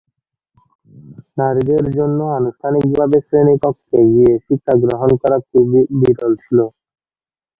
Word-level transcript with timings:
নারীদের 1.37 1.83
জন্য 1.97 2.19
আনুষ্ঠানিকভাবে 2.37 3.17
শ্রেণীকক্ষে 3.27 3.99
গিয়ে 4.11 4.33
শিক্ষাগ্রহণ 4.45 5.09
করা 5.21 5.37
খুব 5.47 5.65
বিরল 5.99 6.33
ছিল। 6.43 6.59